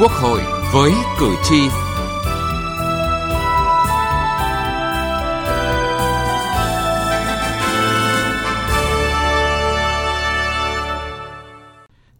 [0.00, 0.40] Quốc hội
[0.72, 1.56] với cử tri.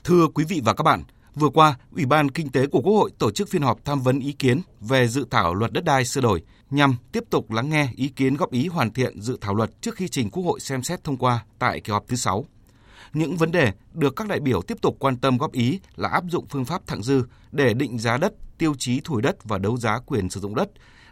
[0.05, 1.03] Thưa quý vị và các bạn,
[1.35, 4.21] vừa qua, Ủy ban Kinh tế của Quốc hội tổ chức phiên họp tham vấn
[4.21, 7.89] ý kiến về dự thảo luật đất đai sửa đổi nhằm tiếp tục lắng nghe
[7.97, 10.83] ý kiến góp ý hoàn thiện dự thảo luật trước khi trình Quốc hội xem
[10.83, 12.45] xét thông qua tại kỳ họp thứ 6.
[13.13, 16.25] Những vấn đề được các đại biểu tiếp tục quan tâm góp ý là áp
[16.29, 17.23] dụng phương pháp thặng dư
[17.53, 20.71] để định giá đất, tiêu chí thổi đất và đấu giá quyền sử dụng đất,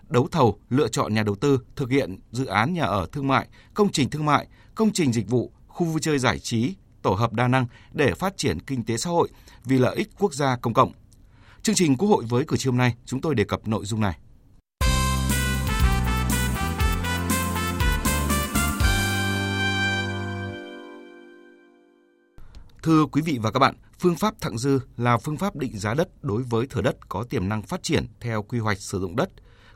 [0.09, 3.48] đấu thầu, lựa chọn nhà đầu tư, thực hiện dự án nhà ở thương mại,
[3.74, 7.32] công trình thương mại, công trình dịch vụ, khu vui chơi giải trí, tổ hợp
[7.32, 9.28] đa năng để phát triển kinh tế xã hội
[9.64, 10.92] vì lợi ích quốc gia công cộng.
[11.62, 14.00] Chương trình Quốc hội với cử tri hôm nay, chúng tôi đề cập nội dung
[14.00, 14.19] này.
[22.87, 25.95] Thưa quý vị và các bạn, phương pháp thặng dư là phương pháp định giá
[25.95, 29.17] đất đối với thửa đất có tiềm năng phát triển theo quy hoạch sử dụng
[29.17, 29.31] đất,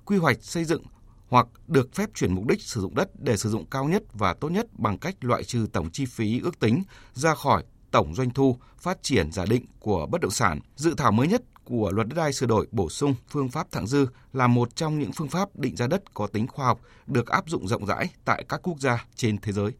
[0.04, 0.82] quy hoạch xây dựng
[1.28, 4.34] hoặc được phép chuyển mục đích sử dụng đất để sử dụng cao nhất và
[4.34, 6.82] tốt nhất bằng cách loại trừ tổng chi phí ước tính
[7.14, 10.60] ra khỏi tổng doanh thu phát triển giả định của bất động sản.
[10.76, 13.86] Dự thảo mới nhất của luật đất đai sửa đổi bổ sung phương pháp thặng
[13.86, 17.26] dư là một trong những phương pháp định giá đất có tính khoa học được
[17.26, 19.72] áp dụng rộng rãi tại các quốc gia trên thế giới.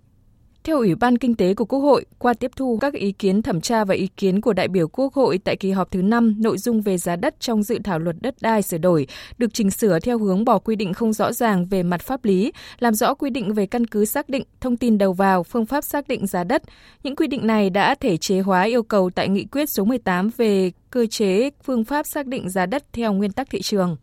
[0.65, 3.61] Theo Ủy ban Kinh tế của Quốc hội, qua tiếp thu các ý kiến thẩm
[3.61, 6.59] tra và ý kiến của đại biểu Quốc hội tại kỳ họp thứ 5, nội
[6.59, 9.07] dung về giá đất trong dự thảo luật đất đai sửa đổi
[9.39, 12.53] được chỉnh sửa theo hướng bỏ quy định không rõ ràng về mặt pháp lý,
[12.79, 15.85] làm rõ quy định về căn cứ xác định, thông tin đầu vào, phương pháp
[15.85, 16.63] xác định giá đất.
[17.03, 20.31] Những quy định này đã thể chế hóa yêu cầu tại nghị quyết số 18
[20.37, 23.97] về cơ chế phương pháp xác định giá đất theo nguyên tắc thị trường.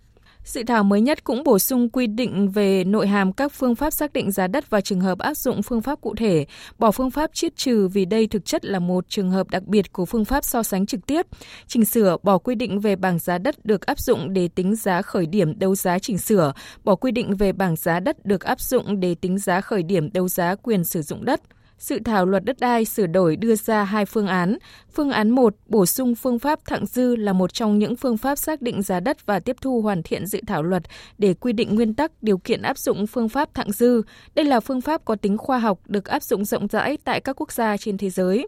[0.47, 3.91] Dự thảo mới nhất cũng bổ sung quy định về nội hàm các phương pháp
[3.91, 6.45] xác định giá đất và trường hợp áp dụng phương pháp cụ thể,
[6.79, 9.93] bỏ phương pháp chiết trừ vì đây thực chất là một trường hợp đặc biệt
[9.93, 11.25] của phương pháp so sánh trực tiếp,
[11.67, 15.01] chỉnh sửa bỏ quy định về bảng giá đất được áp dụng để tính giá
[15.01, 16.53] khởi điểm đấu giá chỉnh sửa,
[16.83, 20.11] bỏ quy định về bảng giá đất được áp dụng để tính giá khởi điểm
[20.11, 21.41] đấu giá quyền sử dụng đất.
[21.77, 24.57] Sự thảo luật đất đai sửa đổi đưa ra hai phương án.
[24.93, 28.35] Phương án 1 bổ sung phương pháp thặng dư là một trong những phương pháp
[28.35, 30.83] xác định giá đất và tiếp thu hoàn thiện dự thảo luật
[31.17, 34.01] để quy định nguyên tắc điều kiện áp dụng phương pháp thặng dư.
[34.35, 37.41] Đây là phương pháp có tính khoa học, được áp dụng rộng rãi tại các
[37.41, 38.47] quốc gia trên thế giới.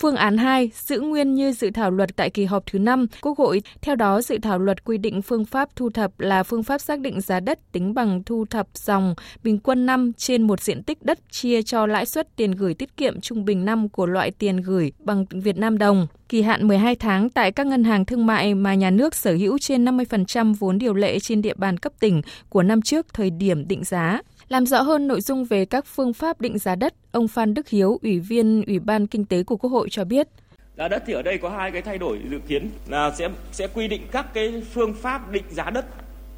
[0.00, 3.38] Phương án 2 giữ nguyên như dự thảo luật tại kỳ họp thứ 5 Quốc
[3.38, 3.62] hội.
[3.80, 7.00] Theo đó, dự thảo luật quy định phương pháp thu thập là phương pháp xác
[7.00, 11.02] định giá đất tính bằng thu thập dòng bình quân năm trên một diện tích
[11.02, 14.56] đất chia cho lãi suất tiền gửi tiết kiệm trung bình năm của loại tiền
[14.56, 16.06] gửi bằng Việt Nam đồng.
[16.28, 19.58] Kỳ hạn 12 tháng tại các ngân hàng thương mại mà nhà nước sở hữu
[19.58, 23.68] trên 50% vốn điều lệ trên địa bàn cấp tỉnh của năm trước thời điểm
[23.68, 24.20] định giá.
[24.48, 27.68] Làm rõ hơn nội dung về các phương pháp định giá đất, ông Phan Đức
[27.68, 30.28] Hiếu, Ủy viên Ủy ban Kinh tế của Quốc hội cho biết.
[30.76, 33.68] Giá đất thì ở đây có hai cái thay đổi dự kiến là sẽ sẽ
[33.74, 35.84] quy định các cái phương pháp định giá đất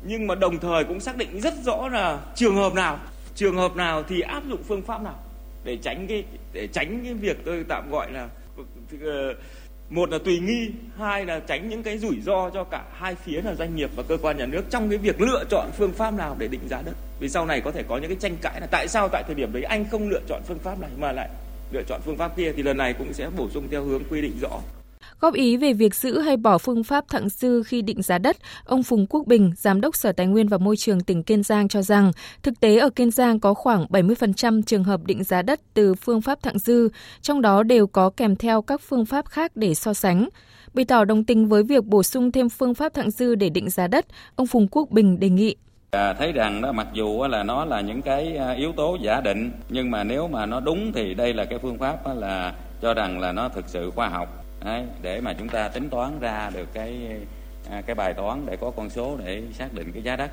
[0.05, 2.99] nhưng mà đồng thời cũng xác định rất rõ là trường hợp nào
[3.35, 5.19] trường hợp nào thì áp dụng phương pháp nào
[5.65, 8.29] để tránh cái để tránh cái việc tôi tạm gọi là
[9.03, 9.35] ờ,
[9.91, 13.43] một là tùy nghi hai là tránh những cái rủi ro cho cả hai phía
[13.43, 16.15] là doanh nghiệp và cơ quan nhà nước trong cái việc lựa chọn phương pháp
[16.15, 18.61] nào để định giá đất vì sau này có thể có những cái tranh cãi
[18.61, 21.13] là tại sao tại thời điểm đấy anh không lựa chọn phương pháp này mà
[21.13, 21.29] lại
[21.73, 24.21] lựa chọn phương pháp kia thì lần này cũng sẽ bổ sung theo hướng quy
[24.23, 24.61] định rõ
[25.21, 28.37] Góp ý về việc giữ hay bỏ phương pháp thặng dư khi định giá đất,
[28.65, 31.69] ông Phùng Quốc Bình, Giám đốc Sở Tài nguyên và Môi trường tỉnh Kiên Giang
[31.69, 35.61] cho rằng, thực tế ở Kiên Giang có khoảng 70% trường hợp định giá đất
[35.75, 36.89] từ phương pháp thặng dư,
[37.23, 40.29] trong đó đều có kèm theo các phương pháp khác để so sánh.
[40.75, 43.71] Bày tỏ đồng tình với việc bổ sung thêm phương pháp thặng dư để định
[43.71, 45.57] giá đất, ông Phùng Quốc Bình đề nghị
[45.91, 49.21] À, thấy rằng đó mặc dù là nó là những cái à, yếu tố giả
[49.21, 52.95] định nhưng mà nếu mà nó đúng thì đây là cái phương pháp là cho
[52.95, 54.45] rằng là nó thực sự khoa học.
[54.65, 56.99] Đấy, để mà chúng ta tính toán ra được cái
[57.71, 60.31] à, cái bài toán để có con số để xác định cái giá đất.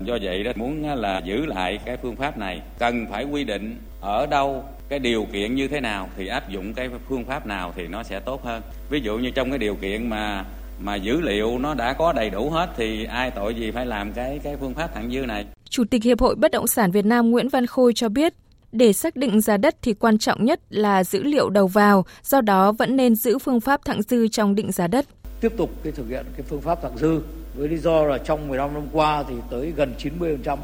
[0.00, 3.76] Do vậy đó muốn là giữ lại cái phương pháp này cần phải quy định
[4.00, 7.72] ở đâu cái điều kiện như thế nào thì áp dụng cái phương pháp nào
[7.76, 8.62] thì nó sẽ tốt hơn.
[8.90, 10.44] Ví dụ như trong cái điều kiện mà
[10.80, 14.12] mà dữ liệu nó đã có đầy đủ hết thì ai tội gì phải làm
[14.12, 15.46] cái cái phương pháp thặng dư này.
[15.68, 18.34] Chủ tịch Hiệp hội Bất động sản Việt Nam Nguyễn Văn Khôi cho biết,
[18.72, 22.40] để xác định giá đất thì quan trọng nhất là dữ liệu đầu vào, do
[22.40, 25.06] đó vẫn nên giữ phương pháp thặng dư trong định giá đất.
[25.40, 27.20] Tiếp tục cái thực hiện cái phương pháp thặng dư
[27.56, 30.58] với lý do là trong 15 năm qua thì tới gần 90%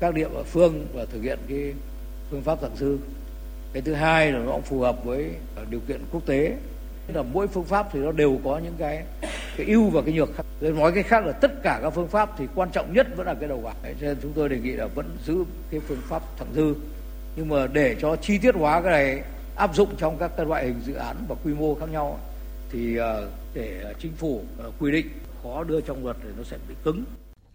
[0.00, 1.72] các địa phương và thực hiện cái
[2.30, 2.98] phương pháp thặng dư.
[3.72, 5.30] Cái thứ hai là nó cũng phù hợp với
[5.70, 6.56] điều kiện quốc tế
[7.14, 9.04] là mỗi phương pháp thì nó đều có những cái
[9.56, 10.42] cái ưu và cái nhược khác.
[10.60, 13.26] Rồi nói cái khác là tất cả các phương pháp thì quan trọng nhất vẫn
[13.26, 13.74] là cái đầu vào.
[13.82, 16.74] Cho nên chúng tôi đề nghị là vẫn giữ cái phương pháp thẳng dư
[17.38, 19.22] nhưng mà để cho chi tiết hóa cái này,
[19.56, 22.18] áp dụng trong các cái loại hình dự án và quy mô khác nhau,
[22.70, 25.06] thì ờ, để chính phủ ờ, quy định,
[25.42, 27.04] khó đưa trong luật thì nó sẽ bị cứng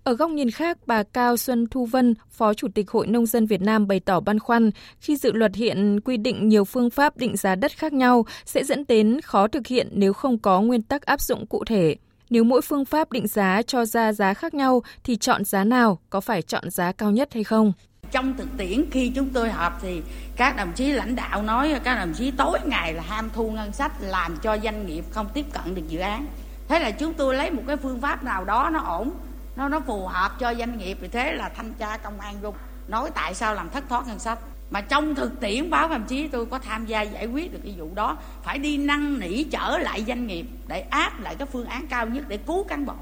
[0.03, 3.45] ở góc nhìn khác, bà Cao Xuân Thu Vân, Phó Chủ tịch Hội Nông dân
[3.45, 7.17] Việt Nam bày tỏ băn khoăn khi dự luật hiện quy định nhiều phương pháp
[7.17, 10.81] định giá đất khác nhau sẽ dẫn đến khó thực hiện nếu không có nguyên
[10.81, 11.95] tắc áp dụng cụ thể.
[12.29, 15.99] Nếu mỗi phương pháp định giá cho ra giá khác nhau thì chọn giá nào,
[16.09, 17.73] có phải chọn giá cao nhất hay không?
[18.11, 20.01] Trong thực tiễn khi chúng tôi họp thì
[20.35, 23.71] các đồng chí lãnh đạo nói các đồng chí tối ngày là ham thu ngân
[23.71, 26.25] sách làm cho doanh nghiệp không tiếp cận được dự án.
[26.67, 29.11] Thế là chúng tôi lấy một cái phương pháp nào đó nó ổn
[29.55, 32.53] nó nó phù hợp cho doanh nghiệp vì thế là thanh tra công an vô
[32.87, 34.39] nói tại sao làm thất thoát ngân sách?
[34.71, 37.75] Mà trong thực tiễn báo đồng chí tôi có tham gia giải quyết được cái
[37.77, 38.17] vụ đó.
[38.43, 42.07] Phải đi năn nỉ trở lại doanh nghiệp để áp lại cái phương án cao
[42.07, 42.93] nhất để cứu cán bộ.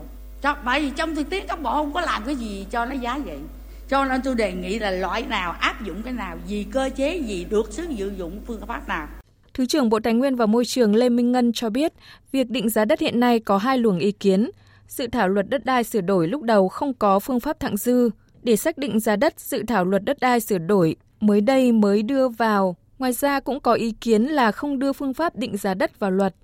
[0.42, 2.96] Cho bởi vì trong thực tiễn cán bộ không có làm cái gì cho nó
[2.96, 3.40] giá vậy.
[3.90, 7.18] Cho nên tôi đề nghị là loại nào áp dụng cái nào gì cơ chế
[7.18, 7.84] gì được sử
[8.18, 9.08] dụng phương pháp nào.
[9.54, 11.94] Thứ trưởng Bộ Tài nguyên và Môi trường Lê Minh Ngân cho biết,
[12.32, 14.50] việc định giá đất hiện nay có hai luồng ý kiến.
[14.92, 18.10] Dự thảo luật đất đai sửa đổi lúc đầu không có phương pháp thặng dư.
[18.44, 22.04] Để xác định giá đất, dự thảo luật đất đai sửa đổi mới đây mới
[22.04, 22.76] đưa vào.
[23.00, 26.12] Ngoài ra cũng có ý kiến là không đưa phương pháp định giá đất vào
[26.12, 26.36] luật.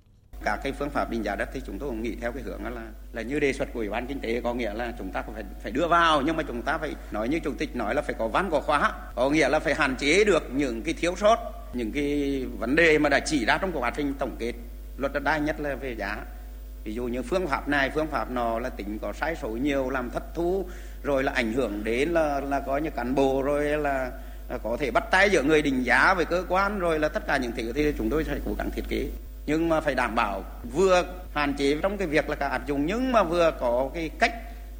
[0.44, 2.64] Các cái phương pháp định giá đất thì chúng tôi cũng nghĩ theo cái hướng
[2.64, 5.22] là là như đề xuất của Ủy ban Kinh tế có nghĩa là chúng ta
[5.34, 8.02] phải phải đưa vào nhưng mà chúng ta phải nói như chủ tịch nói là
[8.02, 11.14] phải có văn có khóa có nghĩa là phải hạn chế được những cái thiếu
[11.16, 11.36] sót
[11.74, 14.52] những cái vấn đề mà đã chỉ ra trong quá trình tổng kết
[14.96, 16.24] luật đất đai nhất là về giá
[16.84, 19.90] ví dụ như phương pháp này phương pháp nọ là tính có sai số nhiều
[19.90, 20.66] làm thất thu
[21.02, 24.10] rồi là ảnh hưởng đến là là có như cán bộ rồi là,
[24.48, 27.26] là có thể bắt tay giữa người định giá với cơ quan rồi là tất
[27.26, 29.08] cả những thứ thì chúng tôi sẽ cố gắng thiết kế.
[29.46, 31.04] Nhưng mà phải đảm bảo vừa
[31.34, 34.32] hạn chế trong cái việc là cả áp dụng nhưng mà vừa có cái cách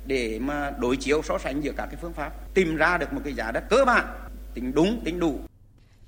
[0.07, 3.21] để mà đối chiếu so sánh giữa các cái phương pháp tìm ra được một
[3.25, 4.07] cái giá đất cơ bản
[4.55, 5.41] tính đúng tính đủ.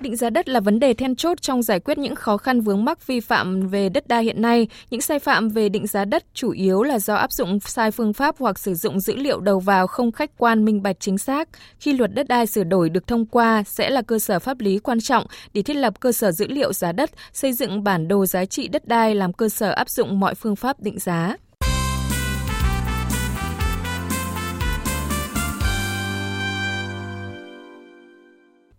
[0.01, 2.85] Định giá đất là vấn đề then chốt trong giải quyết những khó khăn vướng
[2.85, 4.69] mắc vi phạm về đất đai hiện nay.
[4.91, 8.13] Những sai phạm về định giá đất chủ yếu là do áp dụng sai phương
[8.13, 11.49] pháp hoặc sử dụng dữ liệu đầu vào không khách quan minh bạch chính xác.
[11.81, 14.79] Khi luật đất đai sửa đổi được thông qua sẽ là cơ sở pháp lý
[14.79, 18.27] quan trọng để thiết lập cơ sở dữ liệu giá đất, xây dựng bản đồ
[18.27, 21.37] giá trị đất đai làm cơ sở áp dụng mọi phương pháp định giá.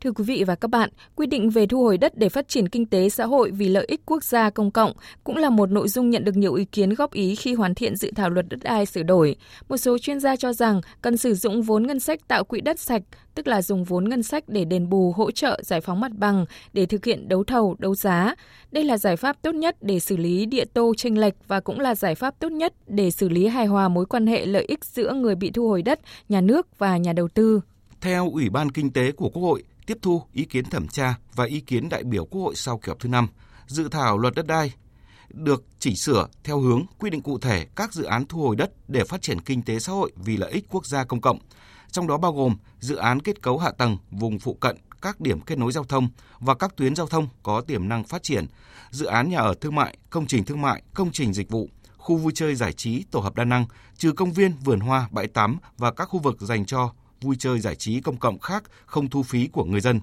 [0.02, 2.70] Thưa quý vị và các bạn, quy định về thu hồi đất để phát triển
[2.70, 4.94] kinh tế xã hội vì lợi ích quốc gia công cộng
[5.24, 7.96] cũng là một nội dung nhận được nhiều ý kiến góp ý khi hoàn thiện
[7.96, 9.36] dự thảo luật đất đai sửa đổi.
[9.70, 12.80] Một số chuyên gia cho rằng cần sử dụng vốn ngân sách tạo quỹ đất
[12.80, 13.02] sạch,
[13.36, 16.46] tức là dùng vốn ngân sách để đền bù hỗ trợ giải phóng mặt bằng
[16.74, 18.36] để thực hiện đấu thầu, đấu giá.
[18.72, 21.80] Đây là giải pháp tốt nhất để xử lý địa tô tranh lệch và cũng
[21.80, 24.86] là giải pháp tốt nhất để xử lý hài hòa mối quan hệ lợi ích
[24.86, 26.00] giữa người bị thu hồi đất,
[26.30, 27.62] nhà nước và nhà đầu tư.
[28.02, 31.46] Theo Ủy ban Kinh tế của Quốc hội, tiếp thu ý kiến thẩm tra và
[31.46, 33.28] ý kiến đại biểu Quốc hội sau kỳ họp thứ 5,
[33.68, 34.74] dự thảo luật đất đai
[35.30, 38.72] được chỉnh sửa theo hướng quy định cụ thể các dự án thu hồi đất
[38.88, 41.40] để phát triển kinh tế xã hội vì lợi ích quốc gia công cộng,
[41.92, 45.42] trong đó bao gồm dự án kết cấu hạ tầng vùng phụ cận các điểm
[45.42, 46.10] kết nối giao thông
[46.40, 48.46] và các tuyến giao thông có tiềm năng phát triển,
[48.92, 52.18] dự án nhà ở thương mại, công trình thương mại, công trình dịch vụ, khu
[52.18, 53.66] vui chơi giải trí tổ hợp đa năng,
[53.98, 57.60] trừ công viên, vườn hoa, bãi tắm và các khu vực dành cho vui chơi
[57.60, 60.00] giải trí công cộng khác không thu phí của người dân.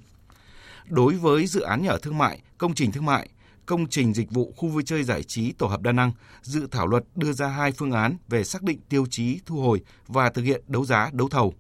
[0.89, 3.29] Đối với dự án nhà ở thương mại, công trình thương mại,
[3.67, 6.87] công trình dịch vụ khu vui chơi giải trí tổ hợp đa năng, dự thảo
[6.87, 10.43] luật đưa ra hai phương án về xác định tiêu chí thu hồi và thực
[10.43, 11.55] hiện đấu giá đấu thầu.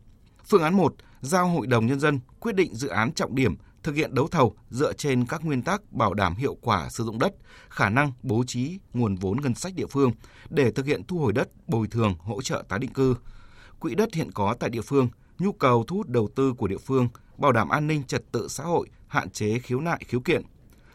[0.44, 3.94] Phương án 1, giao Hội đồng Nhân dân quyết định dự án trọng điểm thực
[3.94, 7.34] hiện đấu thầu dựa trên các nguyên tắc bảo đảm hiệu quả sử dụng đất,
[7.68, 10.12] khả năng bố trí nguồn vốn ngân sách địa phương
[10.50, 13.14] để thực hiện thu hồi đất, bồi thường, hỗ trợ tái định cư.
[13.78, 16.78] Quỹ đất hiện có tại địa phương nhu cầu thu hút đầu tư của địa
[16.78, 20.42] phương, bảo đảm an ninh trật tự xã hội, hạn chế khiếu nại khiếu kiện.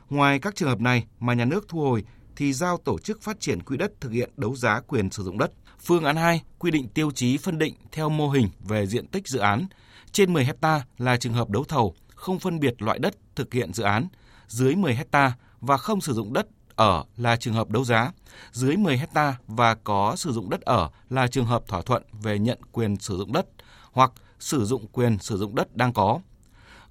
[0.09, 2.03] Ngoài các trường hợp này mà nhà nước thu hồi
[2.35, 5.38] thì giao tổ chức phát triển quỹ đất thực hiện đấu giá quyền sử dụng
[5.38, 5.51] đất.
[5.79, 9.27] Phương án 2 quy định tiêu chí phân định theo mô hình về diện tích
[9.27, 9.65] dự án.
[10.12, 13.73] Trên 10 hecta là trường hợp đấu thầu, không phân biệt loại đất thực hiện
[13.73, 14.07] dự án.
[14.47, 18.12] Dưới 10 hecta và không sử dụng đất ở là trường hợp đấu giá,
[18.51, 22.39] dưới 10 hecta và có sử dụng đất ở là trường hợp thỏa thuận về
[22.39, 23.45] nhận quyền sử dụng đất
[23.91, 24.12] hoặc
[24.43, 26.19] sử dụng quyền sử dụng đất đang có.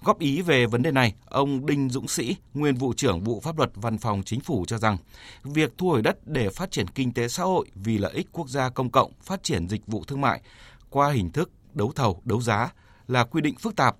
[0.03, 3.57] Góp ý về vấn đề này, ông Đinh Dũng Sĩ, nguyên vụ trưởng vụ pháp
[3.57, 4.97] luật văn phòng chính phủ cho rằng,
[5.43, 8.49] việc thu hồi đất để phát triển kinh tế xã hội vì lợi ích quốc
[8.49, 10.41] gia công cộng, phát triển dịch vụ thương mại
[10.89, 12.73] qua hình thức đấu thầu, đấu giá
[13.07, 13.95] là quy định phức tạp.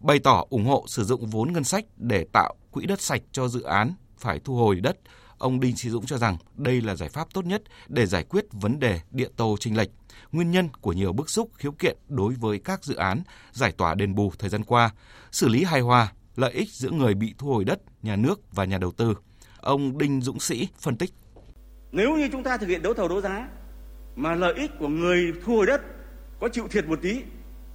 [0.00, 3.48] Bày tỏ ủng hộ sử dụng vốn ngân sách để tạo quỹ đất sạch cho
[3.48, 4.98] dự án phải thu hồi đất,
[5.40, 8.44] ông Đinh Sĩ Dũng cho rằng đây là giải pháp tốt nhất để giải quyết
[8.52, 9.90] vấn đề địa tô chênh lệch
[10.32, 13.94] nguyên nhân của nhiều bức xúc khiếu kiện đối với các dự án giải tỏa
[13.94, 14.90] đền bù thời gian qua,
[15.32, 18.64] xử lý hài hòa lợi ích giữa người bị thu hồi đất, nhà nước và
[18.64, 19.14] nhà đầu tư.
[19.60, 21.10] Ông Đinh Dũng Sĩ phân tích.
[21.92, 23.48] Nếu như chúng ta thực hiện đấu thầu đấu giá
[24.16, 25.80] mà lợi ích của người thu hồi đất
[26.40, 27.22] có chịu thiệt một tí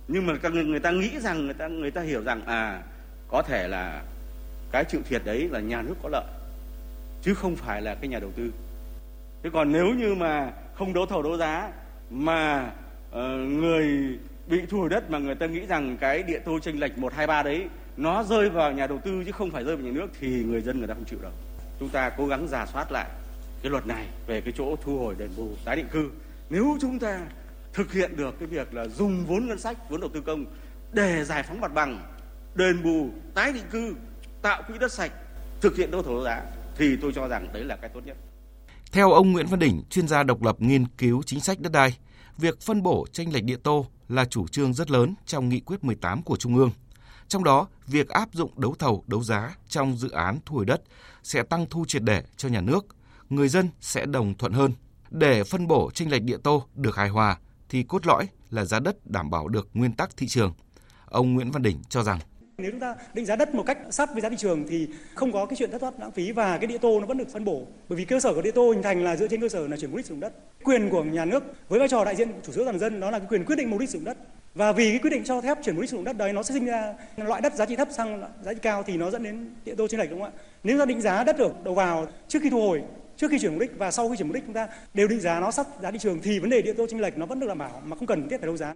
[0.08, 2.84] nhưng mà các người ta nghĩ rằng người ta người ta hiểu rằng à
[3.28, 4.04] có thể là
[4.72, 6.26] cái chịu thiệt đấy là nhà nước có lợi
[7.26, 8.52] chứ không phải là cái nhà đầu tư.
[9.44, 11.72] Thế còn nếu như mà không đấu thầu đấu giá
[12.10, 12.72] mà
[13.10, 13.16] uh,
[13.48, 13.88] người
[14.48, 17.14] bị thu hồi đất mà người ta nghĩ rằng cái địa tô tranh lệch một
[17.14, 17.68] hai ba đấy
[17.98, 20.62] nó rơi vào nhà đầu tư chứ không phải rơi vào nhà nước thì người
[20.62, 21.32] dân người ta không chịu đâu
[21.80, 23.10] chúng ta cố gắng giả soát lại
[23.62, 26.12] cái luật này về cái chỗ thu hồi đền bù tái định cư.
[26.50, 27.20] Nếu chúng ta
[27.74, 30.46] thực hiện được cái việc là dùng vốn ngân sách vốn đầu tư công
[30.94, 32.00] để giải phóng mặt bằng
[32.56, 33.96] đền bù tái định cư
[34.42, 35.12] tạo quỹ đất sạch
[35.62, 36.42] thực hiện đấu thầu đấu giá
[36.78, 38.18] thì tôi cho rằng đấy là cái tốt nhất
[38.96, 41.98] theo ông Nguyễn Văn Đỉnh, chuyên gia độc lập nghiên cứu chính sách đất đai,
[42.38, 45.84] việc phân bổ tranh lệch địa tô là chủ trương rất lớn trong nghị quyết
[45.84, 46.72] 18 của Trung ương.
[47.28, 50.82] Trong đó, việc áp dụng đấu thầu, đấu giá trong dự án thu hồi đất
[51.24, 52.86] sẽ tăng thu triệt để cho nhà nước,
[53.30, 54.72] người dân sẽ đồng thuận hơn.
[55.10, 57.38] Để phân bổ tranh lệch địa tô được hài hòa
[57.70, 60.54] thì cốt lõi là giá đất đảm bảo được nguyên tắc thị trường.
[61.06, 62.20] Ông Nguyễn Văn Đỉnh cho rằng
[62.58, 65.32] nếu chúng ta định giá đất một cách sát với giá thị trường thì không
[65.32, 67.46] có cái chuyện thất thoát lãng phí và cái địa tô nó vẫn được phân
[67.46, 67.68] bổ.
[67.90, 69.78] Bởi vì cơ sở của địa tô hình thành là dựa trên cơ sở là
[69.78, 70.34] chuyển mục đích sử dụng đất.
[70.64, 73.12] Quyền của nhà nước với vai trò đại diện chủ sở hữu toàn dân đó
[73.12, 74.18] là cái quyền quyết định mục đích sử dụng đất.
[74.56, 76.44] Và vì cái quyết định cho phép chuyển mục đích sử dụng đất đấy nó
[76.44, 79.24] sẽ sinh ra loại đất giá trị thấp sang giá trị cao thì nó dẫn
[79.24, 80.40] đến địa tô chênh lệch đúng không ạ?
[80.64, 82.82] Nếu ta định giá đất được đầu vào trước khi thu hồi
[83.18, 85.22] trước khi chuyển mục đích và sau khi chuyển mục đích chúng ta đều định
[85.22, 87.40] giá nó sát giá thị trường thì vấn đề địa tô chênh lệch nó vẫn
[87.40, 88.74] được đảm bảo mà không cần thiết phải đấu giá.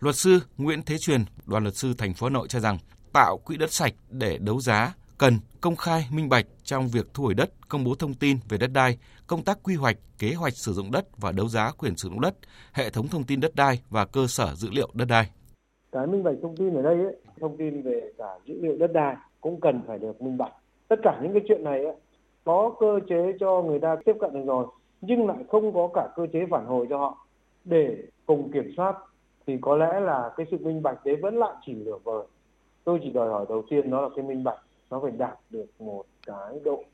[0.00, 2.78] Luật sư Nguyễn Thế Truyền, đoàn luật sư thành phố Hà Nội cho rằng
[3.12, 7.24] tạo quỹ đất sạch để đấu giá cần công khai minh bạch trong việc thu
[7.24, 10.52] hồi đất, công bố thông tin về đất đai, công tác quy hoạch, kế hoạch
[10.52, 12.34] sử dụng đất và đấu giá quyền sử dụng đất,
[12.72, 15.30] hệ thống thông tin đất đai và cơ sở dữ liệu đất đai.
[15.92, 18.92] Cái minh bạch thông tin ở đây ấy, thông tin về cả dữ liệu đất
[18.92, 20.52] đai cũng cần phải được minh bạch.
[20.88, 21.96] Tất cả những cái chuyện này ấy,
[22.44, 24.66] có cơ chế cho người ta tiếp cận được rồi,
[25.00, 27.26] nhưng lại không có cả cơ chế phản hồi cho họ
[27.64, 27.96] để
[28.26, 28.94] cùng kiểm soát
[29.46, 32.26] thì có lẽ là cái sự minh bạch đấy vẫn lại chỉ lửa vời
[32.86, 34.58] tôi chỉ đòi hỏi đầu tiên nó là cái minh bạch
[34.90, 36.84] nó phải đạt được một cái độ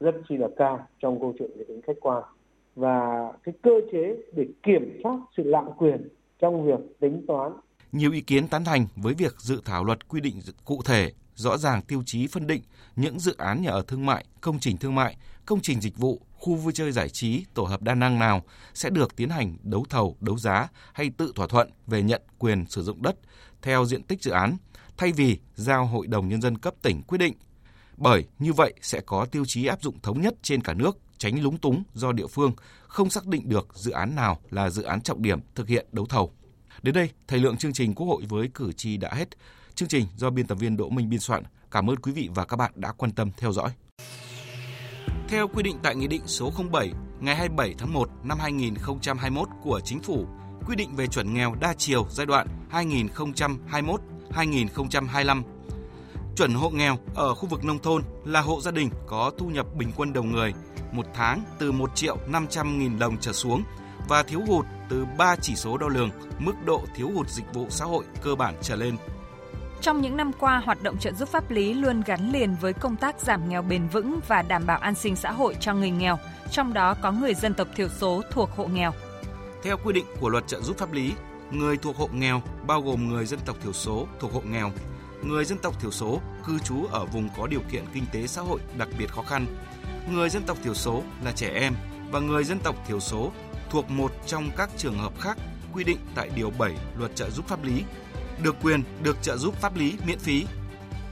[0.00, 2.22] rất chi là cao trong câu chuyện về tính khách quan
[2.76, 7.52] và cái cơ chế để kiểm soát sự lạm quyền trong việc tính toán.
[7.92, 11.56] Nhiều ý kiến tán thành với việc dự thảo luật quy định cụ thể, rõ
[11.56, 12.62] ràng tiêu chí phân định
[12.96, 15.16] những dự án nhà ở thương mại, công trình thương mại,
[15.46, 18.42] công trình dịch vụ, khu vui chơi giải trí, tổ hợp đa năng nào
[18.74, 22.66] sẽ được tiến hành đấu thầu, đấu giá hay tự thỏa thuận về nhận quyền
[22.66, 23.16] sử dụng đất
[23.62, 24.56] theo diện tích dự án
[25.00, 27.34] thay vì giao Hội đồng Nhân dân cấp tỉnh quyết định.
[27.96, 31.42] Bởi như vậy sẽ có tiêu chí áp dụng thống nhất trên cả nước, tránh
[31.42, 32.52] lúng túng do địa phương
[32.86, 36.06] không xác định được dự án nào là dự án trọng điểm thực hiện đấu
[36.06, 36.32] thầu.
[36.82, 39.28] Đến đây, thời lượng chương trình Quốc hội với cử tri đã hết.
[39.74, 41.42] Chương trình do biên tập viên Đỗ Minh biên soạn.
[41.70, 43.70] Cảm ơn quý vị và các bạn đã quan tâm theo dõi.
[45.28, 49.80] Theo quy định tại Nghị định số 07 ngày 27 tháng 1 năm 2021 của
[49.84, 50.26] Chính phủ,
[50.66, 54.00] quy định về chuẩn nghèo đa chiều giai đoạn 2021
[54.30, 55.42] 2025.
[56.36, 59.66] Chuẩn hộ nghèo ở khu vực nông thôn là hộ gia đình có thu nhập
[59.74, 60.54] bình quân đầu người
[60.92, 63.62] một tháng từ 1 triệu 500 nghìn đồng trở xuống
[64.08, 67.66] và thiếu hụt từ 3 chỉ số đo lường mức độ thiếu hụt dịch vụ
[67.68, 68.96] xã hội cơ bản trở lên.
[69.80, 72.96] Trong những năm qua, hoạt động trợ giúp pháp lý luôn gắn liền với công
[72.96, 76.18] tác giảm nghèo bền vững và đảm bảo an sinh xã hội cho người nghèo,
[76.50, 78.92] trong đó có người dân tộc thiểu số thuộc hộ nghèo.
[79.62, 81.12] Theo quy định của luật trợ giúp pháp lý,
[81.52, 84.72] người thuộc hộ nghèo bao gồm người dân tộc thiểu số thuộc hộ nghèo,
[85.22, 88.42] người dân tộc thiểu số cư trú ở vùng có điều kiện kinh tế xã
[88.42, 89.46] hội đặc biệt khó khăn,
[90.10, 91.74] người dân tộc thiểu số là trẻ em
[92.10, 93.32] và người dân tộc thiểu số
[93.70, 95.38] thuộc một trong các trường hợp khác
[95.72, 97.84] quy định tại điều 7 Luật trợ giúp pháp lý,
[98.42, 100.46] được quyền được trợ giúp pháp lý miễn phí.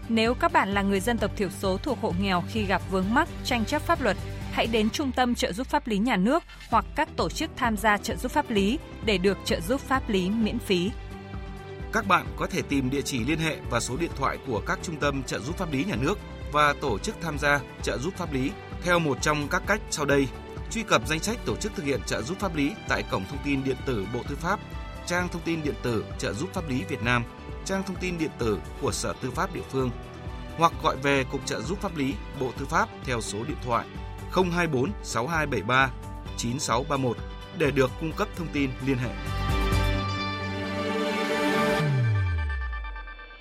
[0.08, 3.14] Nếu các bạn là người dân tộc thiểu số thuộc hộ nghèo khi gặp vướng
[3.14, 4.16] mắc tranh chấp pháp luật
[4.52, 7.76] hãy đến Trung tâm trợ giúp pháp lý nhà nước hoặc các tổ chức tham
[7.76, 10.90] gia trợ giúp pháp lý để được trợ giúp pháp lý miễn phí.
[11.92, 14.78] Các bạn có thể tìm địa chỉ liên hệ và số điện thoại của các
[14.82, 16.18] trung tâm trợ giúp pháp lý nhà nước
[16.52, 18.50] và tổ chức tham gia trợ giúp pháp lý
[18.82, 20.26] theo một trong các cách sau đây.
[20.70, 23.38] Truy cập danh sách tổ chức thực hiện trợ giúp pháp lý tại cổng thông
[23.44, 24.60] tin điện tử Bộ Tư pháp,
[25.06, 27.24] trang thông tin điện tử trợ giúp pháp lý Việt Nam,
[27.64, 29.90] trang thông tin điện tử của Sở Tư pháp địa phương
[30.56, 33.86] hoặc gọi về Cục trợ giúp pháp lý Bộ Tư pháp theo số điện thoại
[34.32, 35.90] 024 6273
[36.36, 37.16] 9631
[37.58, 39.37] để được cung cấp thông tin liên hệ.